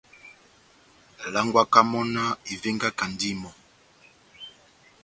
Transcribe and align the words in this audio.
Langwaka 1.33 1.79
mɔ́ 1.91 2.03
náh 2.13 2.31
ivengakandi 2.53 3.29
mɔ́. 3.41 3.53